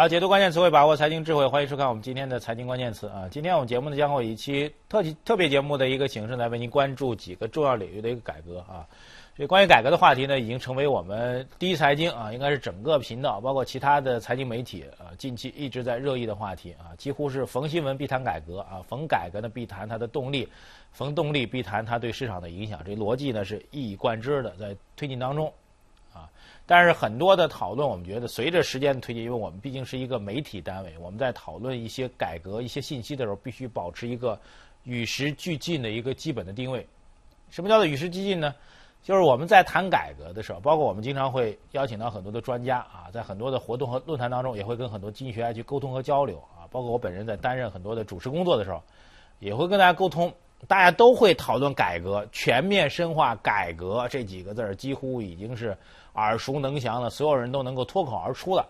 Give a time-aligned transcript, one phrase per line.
[0.00, 3.28] 好，解读关键词汇，把握财经智慧，欢迎收看我们今天的财经关键词啊。
[3.30, 8.88] 今天我们节目呢将会以期特特别节目的一个形式来为您关注几个重要领域的一个改革啊。
[9.36, 20.48] 这关于改革的话题呢，已经成为我们第一财经啊，应该是整个频道包括其他的财经媒体啊，近期一直在热议的话题啊，几乎是逢新闻必谈改革啊，逢改革呢必谈它的动力，
[20.92, 25.52] 逢动力必谈它对市场的影响，这逻辑呢是一以贯之的在推进当中。
[26.70, 34.38] 但是很多的讨论，我们觉得随着时间的推进，因为我们毕竟是一个媒体单位，我们在讨论一些改革、一些信息的时候，必须保持一个
[34.84, 36.86] 与时俱进的一个基本的定位。
[37.50, 38.54] 什么叫做与时俱进呢？
[39.02, 46.70] 就是我们在谈改革的时候，包括我们经常会邀请到很多的专家啊，在很多的活动和论坛当中，也会跟很多经济学家去沟通和交流啊。
[46.70, 48.80] 包括我本人在担任很多的主持工作的时候，
[49.40, 50.32] 也会跟大家沟通。
[50.68, 55.74] 大家都会讨论改革、全面深化改革这几个字儿，几乎已经是
[56.14, 58.68] 耳熟能详的，所有人都能够脱口而出了。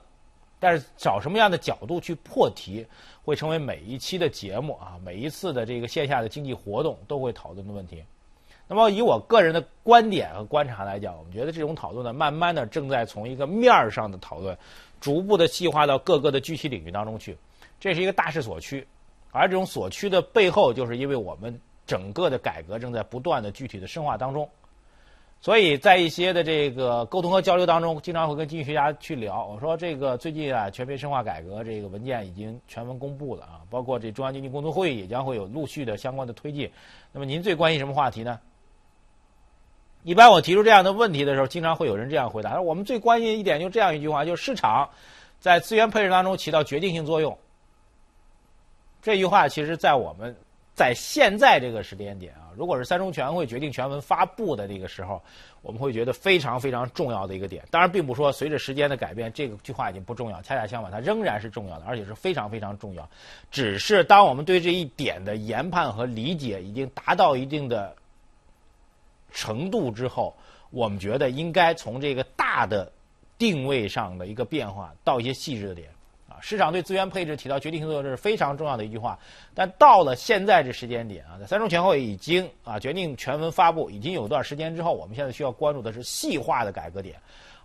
[0.59, 2.87] 但是找什么样的角度去破题，
[3.25, 8.05] 会成为每一期的节目啊，每一次的这个线下的经济活动都会讨论的问题。
[8.69, 14.57] 那么以我个人的观点和观察来讲，我们觉得这种讨论呢，慢慢的正在从一个面儿上的讨论，
[15.01, 17.37] 逐步的细化到各个的具体领域当中去。
[17.79, 18.87] 这是一个大势所趋，
[19.33, 21.61] 而这种所趋的背后，就是因为我们。
[21.87, 24.49] 整个的改革正在不断的具体的深化当中，
[25.43, 29.47] 所以在一些的这个沟通和交流当中，经常会跟经济学家去聊。
[29.47, 36.71] 我说这个最近啊，全面深化改革这个文件已经全文公布了啊，包括这中央经济工作会议也将会有陆续的相关的推进。
[37.11, 38.39] 那么您最关心什么话题呢？
[40.03, 44.91] 一般我提出这样的问题的时候，经常会有人这样回答：说我们最关心一点就这样一句话，就是市场
[45.39, 47.39] 在资源配置当中起到决定性作用。
[49.01, 50.37] 这句话其实，在我们。
[50.73, 55.23] 在现在这个时间点啊，如果是三中全会决定全文发布的这个时候，
[55.63, 57.65] 我们会觉得非常非常重要的一个点。
[57.71, 60.41] 当然，并不说随着时间的改变，这个句话已经不重要。
[60.43, 63.09] 恰恰相反，它仍然是重要的，而且是非常非常重要。
[63.51, 67.95] 只是当我们对这一点的研判和理解已经达到一定的
[69.33, 70.35] 程度之后，
[70.71, 72.91] 我们觉得应该从这个大的
[73.39, 75.89] 定位上的一个变化到一些细致的点。
[76.41, 79.19] 市场对资源配置起到决定性作用，这是非常重要的一句话。
[79.55, 87.17] 但到了现在这时间点啊，在三中全会已经啊决定全文发布，已经有段时间之后，我们现在需要关注的是细化的改革点，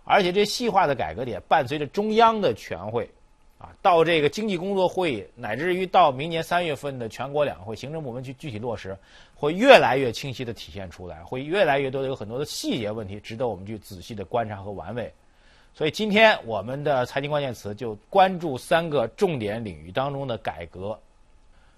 [0.04, 3.08] 而且这细化的改革点伴随着中央的全会，
[3.58, 8.96] 啊，到这个经济工作会议，乃至于到明年三月份的全国两会，行政部门去具体落实，
[9.34, 15.12] 会越来越清晰的体现出来，会越来越多的有很多的细节问题，值得我们去仔细的观察和玩味。
[15.76, 20.98] 所以今天我们的财经关键词就关注三个重点领域当中的改革。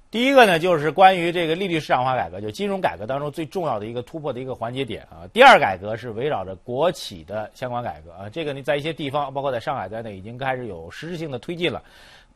[0.08, 5.26] 第一个呢，就是关于这个利率市场化改革，就金融改革当中最重要的一个突破的一个环节点啊。
[5.32, 11.82] 第二改革是围绕着国企的相关改革啊，这个呢在一些地方，包括在上海在内，已经开始有实质性的推进了。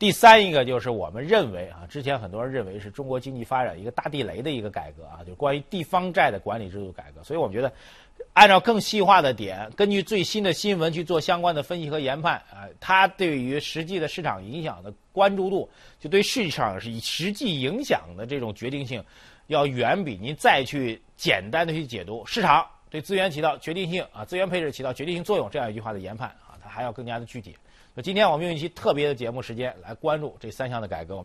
[0.03, 7.23] 第三一个就是我们认为啊，之前很多人认为是中国经济发展一个大地雷的一个改革啊，就关于地方债的管理制度改革。
[7.23, 7.71] 所以我们觉得。
[8.33, 15.69] 按照更细化的点，根据最新的新闻去做相关的分析和研判啊，它对于实际的市场影响的关注度，
[15.99, 19.01] 就对市场是以实际影响的这种决定性，
[19.47, 27.55] 要远比您再去简单的去解读市场对资源起到决定性啊，资源配置起到决定性作用这样一句话的研判啊，它还要更加的具体。
[27.95, 31.23] 那今天我们用一期特别的节目时间来关注这三项的改革。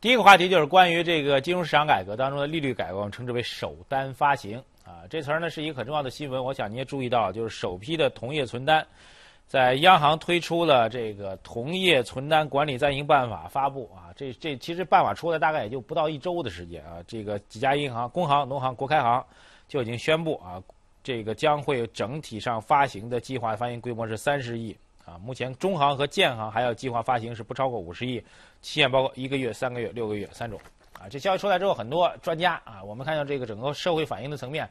[0.00, 4.62] 第一个话题就是关于这个金融市场改革当中的利率改革，我们称之为首单发行。
[4.84, 8.86] 啊，这词儿呢是一个很重要的新闻，我想你也注意到，就是首批的同业存单，
[9.48, 19.24] 在央行推出了这个同业存单管理暂行办法发布啊，这这其实办法出来大概也就不到一周的时间啊，这个几家银行，工行、农行、国开行
[19.66, 20.62] 就已经宣布啊，
[21.02, 24.76] 这个将会整体上发行的计划发行规模是三十亿
[25.06, 28.18] 啊，目前中行和建行还要计划发行是不超过五十亿，
[28.60, 30.60] 期限包括一个月、三个月、六个月三种。
[30.98, 34.68] 啊，这消息出来之后，很多专家啊，我们看到这个整个社会反应的层面，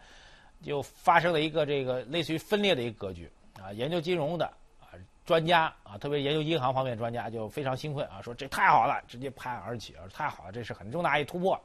[0.62, 3.72] 就发生了一个这个类似于分裂的一个格局啊。
[3.72, 4.46] 研究金融的
[4.82, 4.92] 啊
[5.24, 11.58] 专家啊，特别研究银行方面专家就非常兴奋啊，说这太好了，直接拍案而起啊，太好了，这是很重大一突破，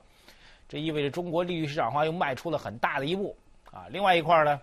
[0.68, 3.34] 这意味着中国利率市场化又迈出了很大的一步
[3.72, 3.86] 啊。
[3.90, 4.60] 另外一块呢，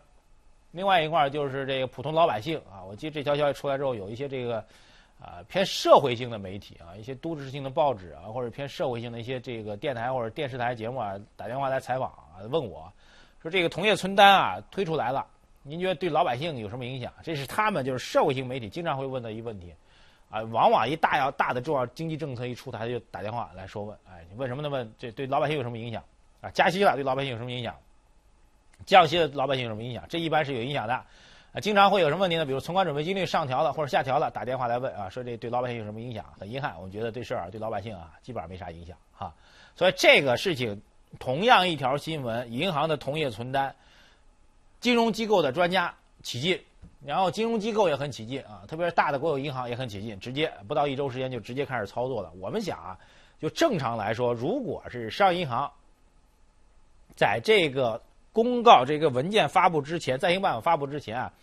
[0.77, 4.63] 另外一块就是这个普通老百姓啊，我记得这条消息出来之后，有一些这个。
[5.19, 12.94] 啊，偏社会性的媒体啊，一些都市性的报纸啊，或者偏社会性的一些这个电台或者电视台节目啊，打电话来采访啊，问我
[13.41, 15.25] 说这个同业存单啊推出来了，
[15.63, 17.12] 您觉得对老百姓有什么影响？
[17.24, 19.74] 这是他们就是社会性媒体经常会问的一个问题
[20.29, 24.69] 啊，往往一大要大的重要经济政策一出台就打电话来说问，哎，你问什么呢？
[24.69, 26.03] 问这对老百姓有什么影响？
[26.41, 27.75] 啊，加息了对老百姓有什么影响？
[28.88, 30.04] 降息的老百姓有什么影响？
[30.10, 30.95] 这一般是有影响的。
[31.54, 32.45] 啊，经常会有什么问题呢？
[32.45, 36.25] 比如存款准备金率上调了或者下调了，打电话来问啊，说这对老百姓有什么影响？
[36.38, 39.34] 很遗憾，我们觉得这事儿对老百姓啊基本上没啥影响哈。
[39.75, 40.81] 所以这个事情，
[41.19, 43.74] 同样一条新闻，银行的同业存单，
[44.81, 46.62] 金融机构的专家起劲，
[47.06, 52.31] 然后金融机构也很起劲啊，特别是大的国有银行也很起劲，直接不到一周时间就直接开始操作了。
[52.42, 53.00] 我们想啊，
[53.39, 55.72] 就正常来说，如果是商业银行
[57.16, 58.01] 在这个。
[58.38, 61.34] 公告这个文件发布之前，暂行办法发布之前啊，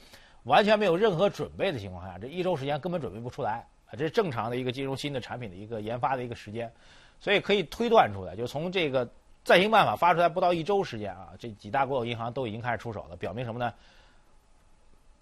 [0.45, 6.73] 完全没有任何准备的情况下，这一周时间根本准备不出来啊，这是正常的一个金融新的产品的一个研发的一个时间，
[7.19, 9.11] 所以可以推断出来，就从这个
[9.43, 13.75] 暂行办法发出来不到一周时间啊，这几大国有银行都已经开始出手了，表明什么呢？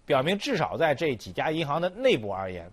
[0.04, 2.70] 表明至少在这几家银行的内部而言。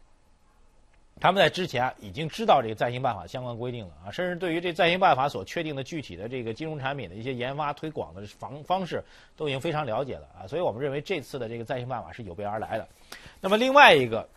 [1.19, 9.03] 他们在之前已经知道这个暂行办法相关规定了啊，甚至对于这暂行办法所确定的具体的这个金融产品的一些研发推广的方方式，
[9.35, 12.87] 都已经非常了解了啊，所以我们认为这次的这个暂行办法是有备而来的。
[13.41, 14.27] 那么另外一个，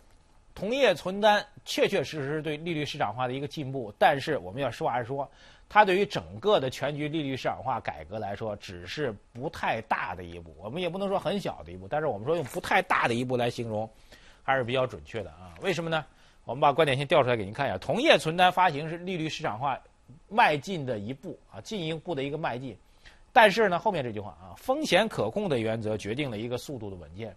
[0.53, 5.29] 同业存单确确实实对利率市场化的一个进步，但是我们要实话实说，
[5.69, 10.53] 它对于整个的全局利率市场化改革来说，只是不太大的一步。
[10.59, 13.89] 我们也不能说很小的一步，但是我们说用不太大的一步来形容，
[14.43, 15.55] 还是比较准确的啊。
[15.61, 16.05] 为什么呢？
[16.45, 19.79] 我们把观点先调出来给您看一下，同业存单发行是利率市场化
[20.27, 22.77] 迈进的一步啊，进一步的一个迈进。
[23.31, 27.35] 但是呢，后面这句话啊，风险可控的原则决定了一个速度的稳健。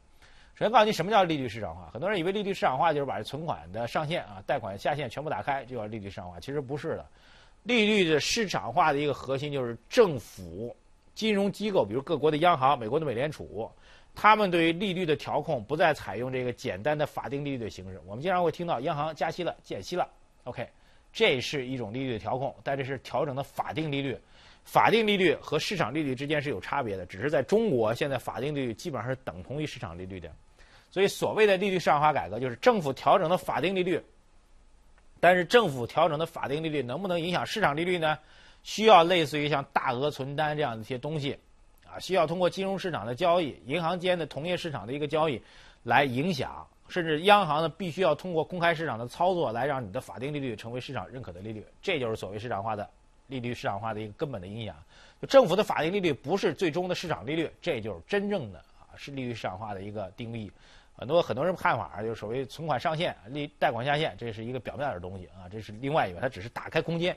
[0.54, 7.06] 首先告诉你什么叫利率市场化，很多人以为利率市场化就是把存款的上限啊、贷款下限全部打开就叫利率市场化，其实不是的。
[7.62, 10.74] 利率的市场化的一个核心就是政府、
[11.14, 13.70] 金融机构，比如各国的央行、美国的美联储。
[14.16, 18.00] 他们对于利率的调控不再采用这个简单的法定利率的形式。
[18.06, 20.08] 我们经常会听到央行加息了、减息了
[20.44, 20.66] ，OK，
[21.12, 24.18] 这是一种利率的调控，但这是调整的法定利率。
[24.64, 30.32] 法定利率和市场利率之间是有差别的，只是在中国现在法定利率基本上是等同于市场利率的。
[30.90, 34.02] 所以所谓的利率市场化改革，就是政府调整的法定利率。
[35.20, 38.18] 但是政府调整的法定利率能不能影响市场利率呢？
[38.62, 41.38] 需要类似于像大额存单这样的一些东西。
[41.98, 45.40] 需要通过金融市场的交易、银行间的同业市场的一个交易，
[45.82, 52.88] 来影响，甚至央行呢必须要通过公开市场的操作来让你的法定利率成为市场认可的利率，这就是所谓市场化的
[53.26, 54.76] 利率市场化的一个根本的影响。
[55.28, 60.50] 政府的法定利率不是最终的市场利率，这就是真正的啊是利率市场化的一个定义。
[60.94, 67.16] 很多很多人看法就是所谓存款上限、利贷款下限，这是一个表面的东西啊，这是另外一个，它只是打开空间。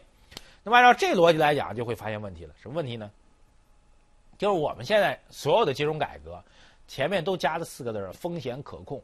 [0.63, 2.53] 那么按照这逻辑来讲，就会发现问题了。
[2.61, 3.09] 什么问题呢？
[4.39, 6.41] 就是我们现在所有的金融改革，
[6.87, 8.99] 前面都加了四个字儿“风险可控”，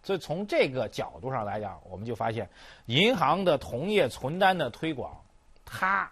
[0.00, 2.48] 所以从这个角度上来讲，我们就发现，
[2.86, 5.20] 银行的同业存单的推广，
[5.64, 6.08] 它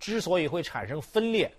[0.00, 1.52] 之所以会产生分裂，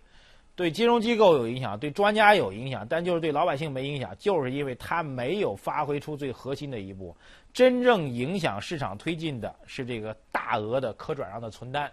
[0.56, 7.15] 对金融机构有影响，对专家有影响，但就是对老百姓没影响，就是因为它没有发挥出最核心的一步，
[7.53, 11.91] 真正影响市场推进的是这个大额的可转让的存单。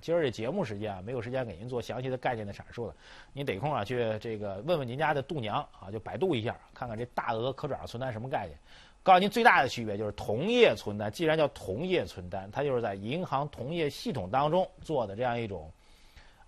[0.00, 2.94] 今儿这节目时间啊，没有时间给您做详细的概念的阐述了。
[3.32, 8.58] 您得空啊去这个问问您家的度娘啊，就百度一下，看看这大额可转让存单什么概念。
[9.02, 15.70] 告诉您最大的区别就是同业存单，既然叫同业存单，它就是在银行同业系统当中做的这样一种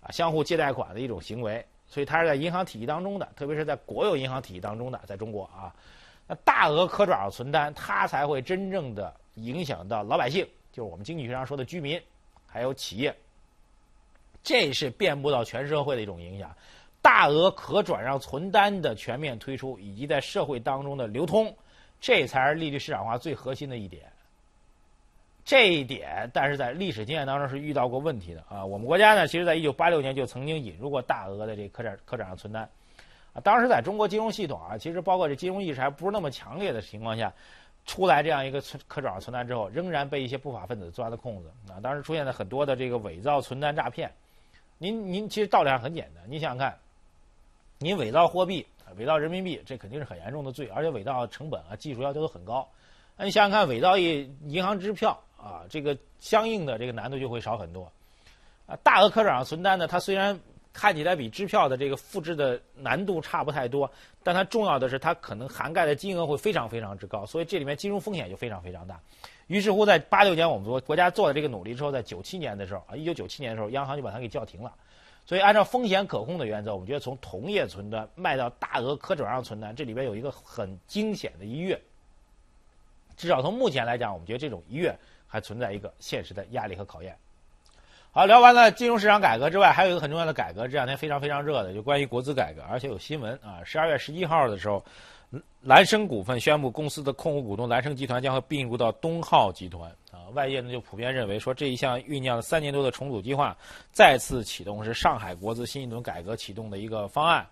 [0.01, 5.73] 啊相互借贷款的一种行为，所以它是在银行体系当中的，特别是在国有银行体系当中的，在中国啊，
[6.25, 12.01] 那大额可转让存单它才会真正的影响到老百姓，就是我们经济学上说的居民，
[12.47, 13.15] 还有企业。
[14.43, 16.55] 这是遍布到全社会的一种影响，
[17.01, 21.53] 大额可转让存单的全面推出，以及在社会当中的流通，
[21.99, 24.03] 这才是利率市场化最核心的一点。
[25.45, 28.65] 这一点，但是在历史经验当中是遇到过问题的啊。
[28.65, 32.69] 我们国家呢，其实在一九八六年就曾经引入过大额的这可转可转让存单，
[33.31, 37.31] 啊，当时在中国金融系统啊，其实包括这金融意识还不是那么强烈的情况下，
[37.85, 41.79] 出来这样一个存可转让存单之后，仍然被一些不法分子钻了空子啊。
[41.81, 44.11] 当时出现了很多的这个伪造存单诈骗。
[44.77, 46.77] 您您其实道理上很简单，你想想看，
[47.79, 48.65] 您伪造货币、
[48.95, 52.67] 伪造人民币，这肯定是很严重的罪，而且伪造成本啊、技术要求都很高。
[53.15, 57.91] 那你想想看，伪造一银行支票啊，这个相应的这个难度就会少很多。
[58.67, 60.39] 啊，大额可转存单呢，它虽然
[60.73, 63.89] 看起来比支票的这个复制的难度差不太多，
[64.21, 68.99] 但它重要的是它可能涵盖的金额会非常非常之高，所以这里面金融风险就非常非常大。
[69.47, 74.73] 于是乎，在八六年我们国国家做了这个努力之后，在九七年的时候啊，一九九七年的时候，央行就把它给叫停了。
[75.25, 81.81] 所以，按照风险可控的原则，我们觉得从同业存单卖到大额可转让存单，这里边有一个很惊险的一跃。
[83.15, 87.17] 至少从目前来讲，我们觉得这种一跃还存在一个现实的压力和考验。
[88.17, 93.61] 好，聊完了金融市场改革之外，还有一个很重要的改革，这两天非常非常热的，就关于国资改革，而且有新闻啊。
[93.63, 94.83] 十二月十一号的时候，
[95.61, 100.25] 蓝生股份宣布公司的控股股东蓝生集团将会并入到东浩集团啊。
[100.33, 103.55] 外界呢就普遍认为说，这一项酝酿了三年多的重组计划
[103.91, 107.45] 再次启动，是上海国资新一轮改革启动的一个方案。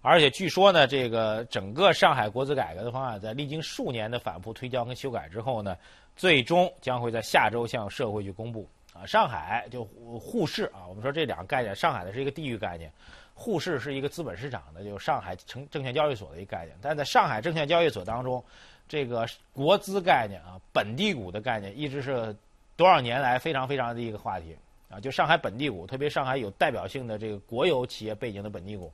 [0.00, 5.76] 而且据说呢，这个整个上海国资改革的方案，在历经数年的反复推敲跟修改之后呢，
[6.16, 8.66] 最终将会在下周向社会去公布。
[9.06, 12.92] 上海就沪市啊，我们说这两个概念，上海的是一个地域概念，
[13.34, 16.76] 沪市是一个资本市场的，就上海证证券交易所的一个概念。
[16.80, 18.44] 但在上海证券交易所当中，
[18.88, 22.34] 这个国资概念啊，本地股的概念，一直是
[22.76, 24.56] 多少年来非常非常的一个话题
[24.88, 24.98] 啊。
[25.00, 28.92] 就上海本地股，特别上海有代表性的这个国有企业背景的本地股，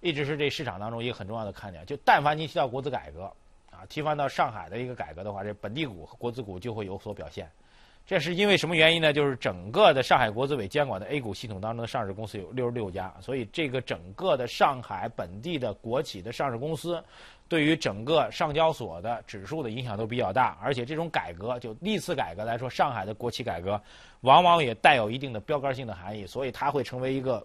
[0.00, 1.84] 一直是这市场当中一个很重要的看点。
[1.86, 3.24] 就但凡您提到国资改革
[3.70, 7.48] 啊，提翻到上海的一个改革的话，这本地股和国资股就会有所表现。
[8.06, 9.14] 这是因为什么原因呢？
[9.14, 17.02] 就是整个的上海国资委监管的 A 股系统当中的上市公司有六十六家，所以这个整个的上海本地的国企的上市公司，
[17.48, 20.58] 对于整个上交所的指数的影响都比较大。
[20.62, 23.80] 而且这种改革，就历次改革来说，上海的国企改革
[24.20, 27.42] 往往也带有一定的标杆性的含义，所以它会成为一个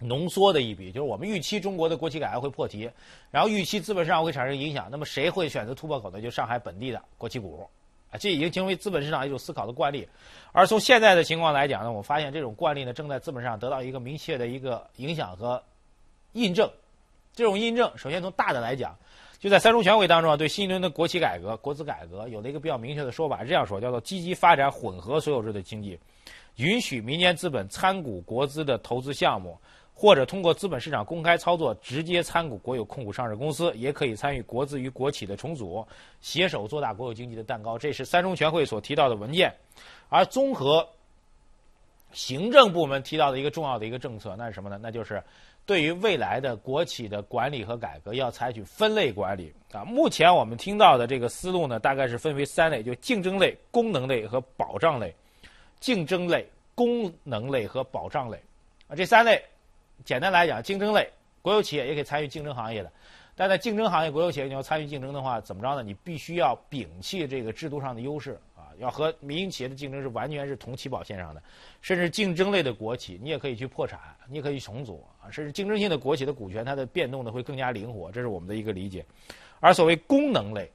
[0.00, 0.90] 浓缩的一笔。
[0.90, 2.90] 就是我们预期中国的国企改革会破题，
[3.30, 6.20] 然后预期资本市场会产生影响，那么谁会选择突破口呢？
[6.20, 7.64] 就上海本地的国企股。
[8.10, 10.08] 啊，这已经成为资本市场一种思考的惯例，
[10.52, 15.62] 而从现在的情况来讲呢，我发现这种惯例呢正在资本上得到一个明确的一个影响和
[16.32, 16.70] 印证。
[17.34, 18.96] 这种印证，首先从大的来讲，
[19.38, 25.98] 就在三中全会当中啊，对新一轮的国企改革、国资改革有了一个比较明确的说法，这样说叫做积极发展混合所有制的经济，
[26.56, 29.58] 允许民间资本参股国资的投资项目。
[29.98, 35.82] 或者通过资本市场公开操作，直接参股国有控股上市公司，也可以参与国资与国企的重组，
[36.20, 37.78] 携手做大国有经济的蛋糕。
[37.78, 39.50] 这是三中全会所提到的文件。
[40.10, 40.86] 而综合
[42.12, 44.78] 行政部门提到的一个重要的一个政策，那是什么呢？
[44.82, 45.22] 那就是
[45.64, 49.82] 对于未来的国企的管理和改革，要采取分类管理啊。
[49.82, 55.14] 目前我们听到的这个思路呢，大概是分为三类，就竞争类、功能类和保障类。
[55.80, 58.38] 竞争类、功能类和保障类
[58.88, 59.42] 啊，这三类。
[60.04, 61.08] 简单来讲，竞争类
[61.42, 62.92] 国有企业也可以参与竞争行业的，
[63.34, 65.82] 但在竞争行业国有企业你要参与竞争的话，怎么着呢？
[65.82, 71.42] 你必须要摒弃这个制度上的优势啊，要和民营企业的竞争是完全是同起跑线上的。
[71.80, 75.30] 甚至竞争类的国企，你也可以去破产，你也可以重组啊。
[75.30, 79.04] 甚至竞争性的国企的股权，它的变动呢会更加灵活，这是我们的一个理解。
[79.60, 80.70] 而所谓功能类，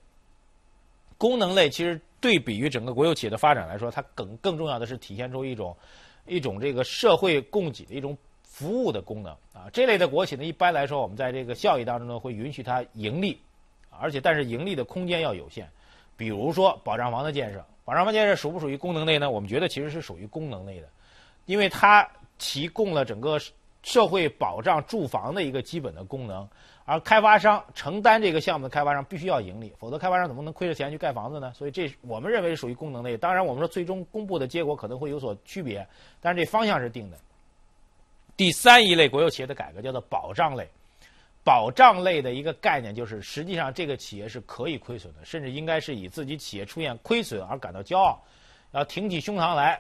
[1.18, 5.76] 功能类其实对比于整个国有企业的发展来说，它更更重要的是体现出一种
[6.26, 8.18] 一种这个社会供给的一种。
[8.52, 13.40] 服务的功能啊，这类的国企呢，一般来说，我们在这个效益当中呢，会允许它盈利，
[13.90, 15.70] 而且但是盈利的空间要有限。
[16.18, 19.32] 比如说保障房的建设，保障房建设属不属于功能类呢？
[19.32, 20.90] 我们觉得其实是属于功能类的，
[21.46, 22.06] 因为它
[22.38, 23.40] 提供了整个
[23.84, 26.48] 社会保障住房的一个基本的功能。
[26.84, 31.54] 而开发商承担这个项目的开发商必须要盈利，否则开发商怎么能亏着钱去盖房子呢？
[31.56, 33.16] 所以这我们认为是属于功能类。
[33.16, 35.88] 当然，我们说最终公布的结果可能会有所区别，
[36.20, 37.18] 但是这方向是定的。
[38.42, 40.68] 第三一类国有企业的改革叫做保障类，
[41.44, 48.20] 保障类的一个概念就是，实际上这个企业是可以亏损的，甚至应该是以自己企业出现亏损而感到骄傲，
[48.72, 49.80] 要挺起胸膛来，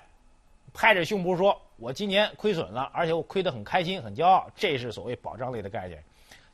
[0.75, 5.99] 拍着胸脯说：“我今年亏损了，而且我亏得很开心、很骄傲。”这是所谓保障类的概念，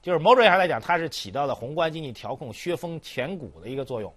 [0.02, 4.10] 就是某种意义上来讲，它是起到了宏观经济调控、削峰填谷的一个作用。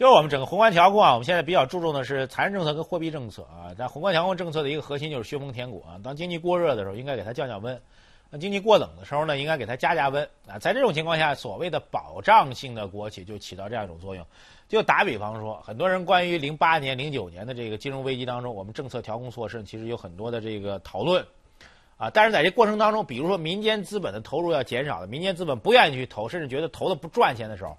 [0.00, 3.74] 就是我们整个宏观调控啊，我们现在比较注重的是财政政策跟货币政策啊。
[3.76, 6.00] 在宏观调控政策的一个核心就是削峰填谷啊。
[6.02, 7.76] 当经济过热的时候，应该给它降降温；
[8.30, 10.58] 那经济过冷的时候呢，应该给它加加温啊。
[10.58, 14.24] 在这种情况下，所谓的保障性的国企就起到这样一种作用。
[14.70, 21.22] 就打比方说，很多人关于零八年、零九年的这个金融危机当中，我们政策调控措施其实有很多的这个讨论
[21.98, 22.08] 啊。
[22.08, 27.76] 但是在这过程当中，比如说民间资本的投入要减少了，民间资本不愿意去投，甚至觉得投的不赚钱的时候，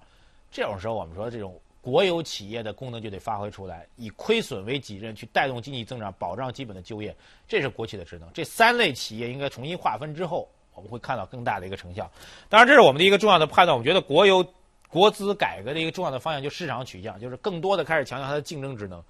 [0.52, 1.60] 这种时候我们说这种。
[1.82, 7.16] 国有企业的功能就得发挥出来，以亏损为己任，去带动经济增长，保障基本的就业，
[7.48, 8.30] 这是国企的职能。
[8.34, 12.10] 这三类企业应该重新划分之后，我们会看到更大的一个成效。
[12.50, 13.76] 当然，这是我们的一个重要的判断。
[13.76, 14.46] 我们觉得国有
[14.90, 19.04] 国资改革的一个重要的方向，就市场取向，就是更多的开始强调它的竞争职能。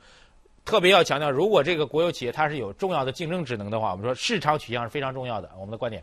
[0.63, 5.51] 特别要强调，如果这个国有企业它是有重要的竞争职能的话，我们说市场取向是非常重要的。
[5.57, 6.01] 我们的观点，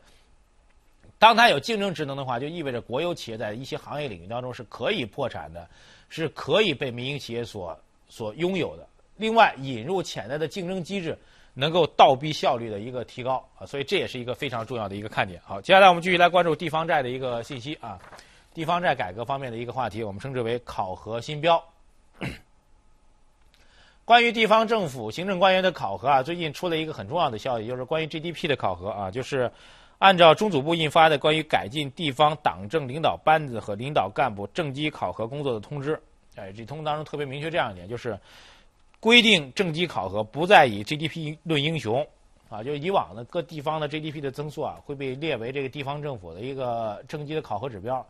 [1.18, 5.66] 当它有竞争职能的话，就意味着国有企业在一些行业领域当中是可以破产的。
[6.08, 8.86] 是可以被民营企业所所拥有的。
[9.16, 11.18] 另外，引入潜在的竞争机制，
[11.54, 15.40] 能够倒逼效率的一个提高啊，所以这也是一个非常重要的一个看点。
[15.44, 17.98] 好，接下来我们继续来关注地方债的一个信息啊，
[18.54, 21.62] 地方债改革方面的一个话题，我们称之为考核新标。
[24.04, 29.50] 关于地方政府行政官员的考核啊，最近出了一个很重要的消息，就是关于 GDP 的考核啊，就是
[29.98, 36.00] 按照中组部印发的关于改进地方党政领导班子和领导干部政绩考核工作的通知。
[36.36, 38.18] 哎，这通知当中特别明确这样一点，就是
[39.00, 42.06] 规定政绩考核不再以 GDP 论英雄。
[42.48, 48.06] 啊，就以往的各地方的 GDP 的增速啊，会被列为这个地方政府的一个政绩的考核指标。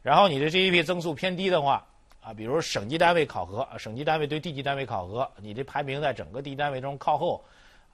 [0.00, 1.84] 然后你的 GDP 增速偏低的话，
[2.22, 7.44] 啊，比如省级单位考核，省级单位对地级单位考核，你这排名在整个地单位中靠后，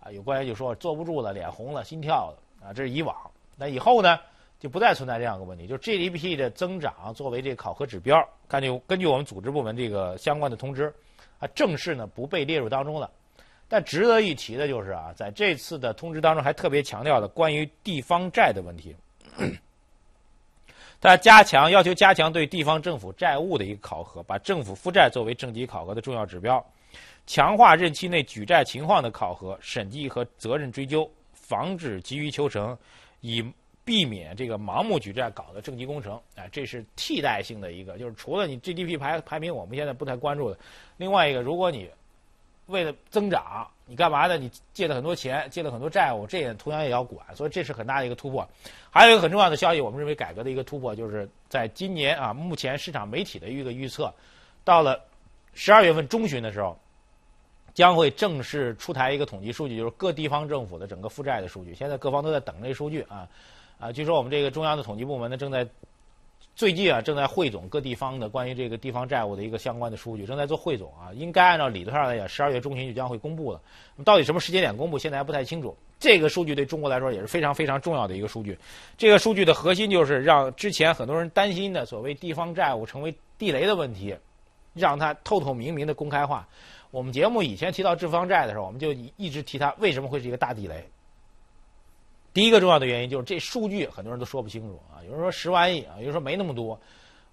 [0.00, 3.16] 啊，有官员就说坐不住了，脸红了，心跳了，啊，这是以往。
[3.58, 4.18] 那以后呢，
[4.60, 10.94] 就不再存在这样一个问题，就是 GDP 的增长作为这个考核指标，根据根据我们组织部门这个相关的通知，
[11.40, 13.10] 啊，正式呢不被列入当中了。
[13.68, 18.96] 但值得一提的就是啊，在这次的通知当中还特别强调了关于地方债的问题。
[21.00, 26.64] 他加强要求加强对地方政府债务的一个考核，把政府负债作为政绩考核的重要指标，
[27.26, 32.76] 强化任期内举债情况的考核、审计和责任追究，防止急于求成，
[33.20, 33.44] 以
[33.84, 36.20] 避免这个盲目举债搞的政绩工程。
[36.34, 40.58] 哎，这是替代性的一个，就是除了你 GDP 排排名我们现在不太关注的，
[40.96, 41.88] 另外一个，如果你
[42.66, 44.36] 为了增长，你干嘛呢？
[44.36, 48.46] 你借了很多钱，借了很多债务，这也同样也要管，所以这是很大的一个突破。
[48.90, 54.12] 还有一个很重要的消息，我们认为改革的一个突破，就是在今年啊，目前市场媒体的一个预测，
[54.64, 55.02] 到了
[55.54, 56.78] 十二月份中旬的时候，
[57.78, 61.72] 将会正式出台一个统计数据，就是各地方政府的整个负债的数据。
[61.72, 63.28] 现在各方都在等这数据啊
[63.78, 65.64] 啊，据说我们这个中央的统计部门呢，正在。
[66.56, 71.14] 最近啊，正在汇总各地方的关于这个地方债务的一个相关的数据，正在做汇总啊。
[71.14, 73.60] 应该按照理论上来讲，十二月中旬就将会公布了。
[73.94, 75.76] 那么到底什么时间点公布，现在还不太清楚。
[76.00, 78.58] 这个数据对中国来说也是非常非常重要的一个数据。
[78.96, 84.16] 这个数据的核心就是让之前很多人担心的所谓地方债务成为地雷的问题，
[84.78, 86.48] 让它透透明明的公开化。
[86.90, 90.88] 我们节目以前提到地方债的时候，我们就一直提它为什么会是一个大地雷。
[92.32, 96.78] 第一个重要的原因就是这数据很多人都说不清楚啊，有人说十万亿啊，有人说没那么多，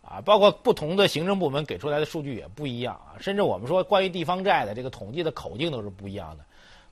[0.02, 6.44] 啊，包括不同的行政部门给出来的数据也不一样啊，甚至我们说关于地方债的这个统计的口径都是不一样的。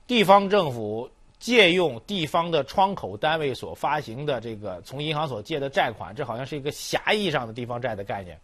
[0.06, 8.38] 地方政府借用地方的窗口单位所发行的这个从银行所借的债款，这好像是一个狭义上的地方债的概念。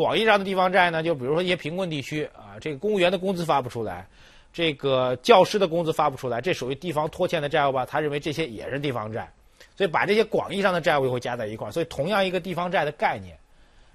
[0.00, 4.06] 广义上的地方债呢，就比如说一些贫困地区啊，这个公务员的工资发不出来。
[4.50, 7.84] 这个教师的工资发不出来，这属于地方拖欠的债务吧？
[7.84, 9.30] 他认为这些也是地方债，
[9.76, 11.70] 所以把这些广义上的债务又会加在一块儿。
[11.70, 13.36] 所以同样一个地方债的概念，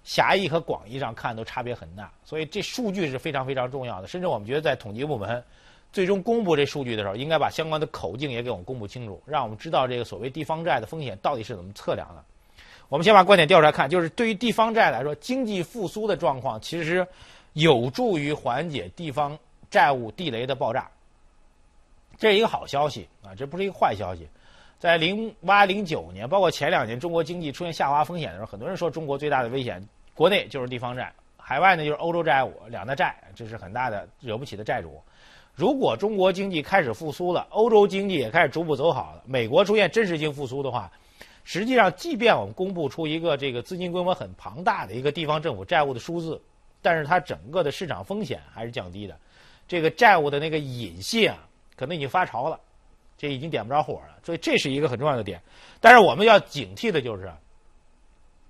[0.03, 2.11] 狭义和广义上看都差别很大。
[2.23, 4.07] 所以这数据是非常非常重要的。
[4.07, 5.43] 甚至我们觉得在统计部门
[5.91, 12.23] 最终公布这数据的时候，应该把相关的口径也给我们公布清楚，让我们知道这个所谓地方债的风险到底是怎么测量的。
[12.89, 17.05] 我们先把观点调出来看，就是对于地方债来说，经济复苏的状况其实
[17.53, 19.37] 有助于缓解地方。
[19.71, 20.89] 债务地雷的爆炸，
[22.17, 24.25] 这是一个好消息啊，这不是一个坏消息。
[24.79, 35.01] 在零八零九年，包括前两年，中国经济出现下滑风险的时候，很多人说中国最大的危险，国内就是地方债，海外呢就是欧洲债务，两大债，这是很大的惹不起的债主。
[35.53, 40.89] 如果中国经济开始复苏了，欧洲经济也开始逐步走好了，美国出现真实性复苏的话，
[41.45, 46.41] 实际上，即便我们公布出一个这个资金规模很庞大的一个地方政府债务的数字，
[46.81, 49.15] 但是它整个的市场风险还是降低的。
[49.67, 52.59] 这个债务的那个隐性啊，可能已经发潮了，
[53.15, 55.39] 这已经点不着火了，所以这是一个很重要的点。
[55.79, 57.31] 但是我们要警惕的就是，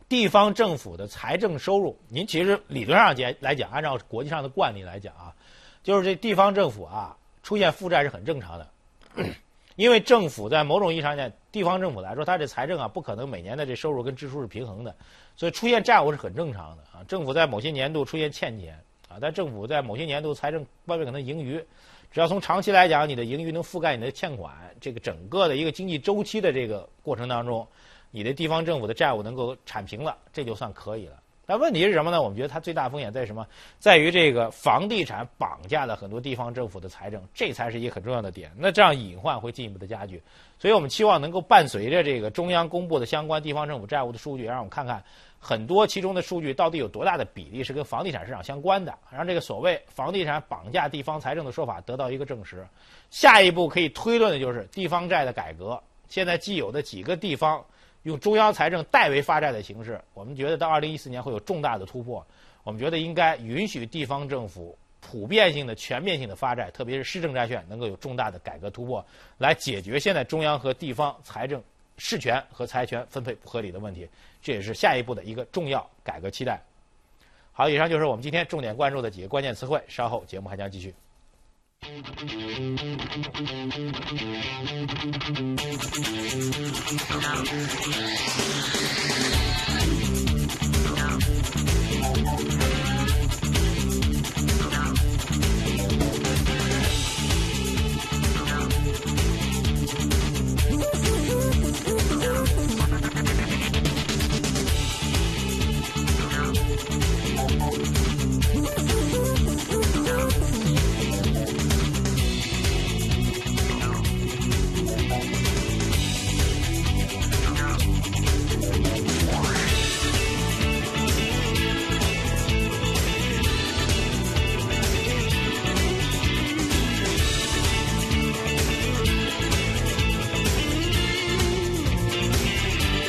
[0.08, 5.36] 地方政府的财政收入，您其实理论上讲来讲，按照国际上的惯例来讲啊，
[5.84, 8.70] 就是这地方政府啊出现负债是很正常的，
[9.76, 14.94] 因为政府在某种意义上讲，地方政府来说，它这财政啊不可能每年的这收入跟支出是平衡的，
[15.38, 17.00] 所以出现债务是很正常的啊。
[17.08, 19.16] 政府在某些年度出现欠钱啊。
[19.22, 21.64] 但政府在某些年度财政外面可能盈余，
[22.12, 27.66] 只要从长期来讲，你的盈余能覆盖你的欠款，这个整个的一个经济周期的这个过程当中，
[28.12, 31.16] 你的地方政府的债务能够铲平了，这就算可以了。
[31.46, 32.22] 但问题是什么呢？
[32.22, 33.46] 我们觉得它最大风险在什么？
[33.80, 38.52] 在于这个房地产绑架了很多地方政府的财政，这才是一个很重要的点。
[38.58, 40.22] 那这样隐患会进一步的加剧。
[40.58, 45.04] 所以我们期望能够伴随着这个中央公布的相关地方政府债务的数据，让我们看看。
[45.38, 48.98] 很多其中的数据到底有多大的比例是跟房地产市场相关的？
[49.12, 52.66] 让这个所谓房地产绑架地方财政的说法得到一个证实。
[53.12, 55.80] 下一步可以推论的就是地方债的改革。
[56.10, 57.64] 现在既有的几个地方
[58.06, 62.26] 用中央财政代为发债的形式，我们觉得到二零一四年会有重大的突破。
[62.64, 69.06] 我们觉得应该允许地方政府普遍性的、全面性的发债，特别是市政债券能够有重大的改革突破，
[69.38, 71.62] 来解决现在中央和地方财政。
[71.98, 74.06] 事权和财权分配不合理的问题，
[74.42, 76.62] 这也是下一步的一个重要改革期待。
[77.54, 80.94] 好，以上就是我们今天重点关注的几个关键词汇，稍后节目还将继续。
[81.88, 82.26] Thank
[88.80, 88.85] you.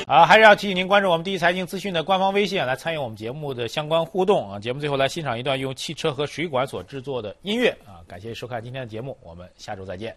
[0.09, 4.57] 啊，还是要提醒您关注我们第一财经资讯的官方微信，来参与我们节目的相关互动啊。
[4.57, 7.99] 节目最后来欣赏一段用汽车和水管所制作的音乐啊。
[8.07, 10.17] 感谢收看今天的节目，我们下周再见。